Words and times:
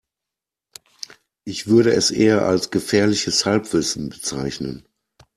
Ich 1.45 1.67
würde 1.67 1.93
es 1.93 2.09
eher 2.09 2.47
als 2.47 2.71
gefährliches 2.71 3.45
Halbwissen 3.45 4.09
bezeichnen. 4.09 4.83